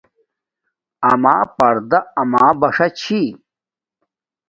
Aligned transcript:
اما 1.11 1.35
پردا 1.57 1.99
اما 2.21 2.45
بݽ 2.59 2.77
چھی 2.99 3.21